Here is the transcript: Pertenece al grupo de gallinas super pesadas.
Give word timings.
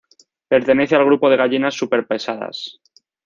Pertenece 0.47 0.95
al 0.95 1.05
grupo 1.05 1.29
de 1.29 1.37
gallinas 1.37 1.75
super 1.75 2.07
pesadas. 2.07 2.81